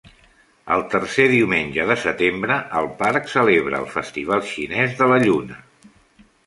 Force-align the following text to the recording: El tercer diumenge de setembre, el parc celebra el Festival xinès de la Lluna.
El 0.75 0.85
tercer 0.93 1.25
diumenge 1.33 1.85
de 1.91 1.97
setembre, 2.05 2.57
el 2.81 2.89
parc 3.03 3.31
celebra 3.37 3.83
el 3.85 3.89
Festival 3.99 4.43
xinès 4.55 4.99
de 5.03 5.13
la 5.15 5.23
Lluna. 5.29 5.63